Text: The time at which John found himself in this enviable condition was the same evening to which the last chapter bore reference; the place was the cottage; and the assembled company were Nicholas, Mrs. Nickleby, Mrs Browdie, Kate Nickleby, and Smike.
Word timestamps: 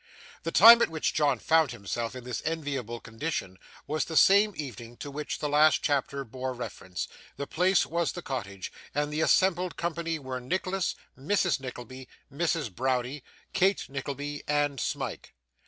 The 0.41 0.51
time 0.51 0.81
at 0.81 0.89
which 0.89 1.13
John 1.13 1.37
found 1.37 1.69
himself 1.69 2.15
in 2.15 2.23
this 2.23 2.41
enviable 2.43 2.99
condition 2.99 3.59
was 3.85 4.05
the 4.05 4.17
same 4.17 4.51
evening 4.57 4.97
to 4.97 5.11
which 5.11 5.37
the 5.37 5.47
last 5.47 5.83
chapter 5.83 6.23
bore 6.23 6.53
reference; 6.53 7.07
the 7.37 7.45
place 7.45 7.85
was 7.85 8.11
the 8.13 8.23
cottage; 8.23 8.71
and 8.95 9.13
the 9.13 9.21
assembled 9.21 9.77
company 9.77 10.17
were 10.17 10.39
Nicholas, 10.41 10.95
Mrs. 11.15 11.59
Nickleby, 11.59 12.07
Mrs 12.33 12.73
Browdie, 12.73 13.21
Kate 13.53 13.87
Nickleby, 13.89 14.41
and 14.47 14.79
Smike. 14.79 15.35